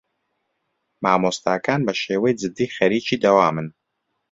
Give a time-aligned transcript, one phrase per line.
[1.03, 3.67] مامۆستاکان بەشێوەی جدی خەریکی دەوامن.